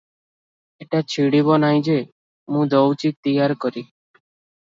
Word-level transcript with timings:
ଏଟା 0.83 1.01
ଛିଡ଼ିବ 1.15 1.57
ନାହିଁ 1.63 1.83
ଯେ- 1.87 2.07
ମୁଁ 2.55 2.65
ଦଉଚି 2.71 3.11
ତିଆର 3.27 3.59
କରି।" 3.67 3.85